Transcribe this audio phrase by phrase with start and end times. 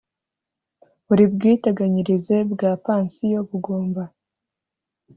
[1.07, 4.03] buri bwiteganyirize bwa pansiyo bugomba